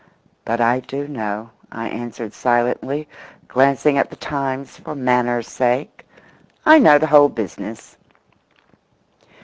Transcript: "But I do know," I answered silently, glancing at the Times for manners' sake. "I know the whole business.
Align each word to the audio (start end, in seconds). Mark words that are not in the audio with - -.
"But 0.45 0.59
I 0.59 0.79
do 0.79 1.07
know," 1.07 1.51
I 1.71 1.87
answered 1.87 2.33
silently, 2.33 3.07
glancing 3.47 3.99
at 3.99 4.09
the 4.09 4.15
Times 4.15 4.77
for 4.77 4.95
manners' 4.95 5.47
sake. 5.47 6.07
"I 6.65 6.79
know 6.79 6.97
the 6.97 7.05
whole 7.05 7.29
business. 7.29 7.97